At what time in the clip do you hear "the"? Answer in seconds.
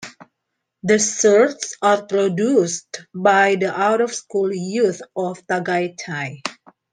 0.81-0.97, 3.53-3.67